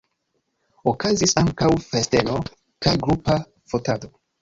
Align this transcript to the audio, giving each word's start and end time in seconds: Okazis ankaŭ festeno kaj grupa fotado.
Okazis 0.91 1.37
ankaŭ 1.43 1.69
festeno 1.91 2.41
kaj 2.87 2.99
grupa 3.07 3.41
fotado. 3.73 4.15